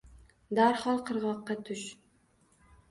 —Darhol 0.59 0.97
qirg‘oqqa 1.11 1.59
tush! 1.69 1.89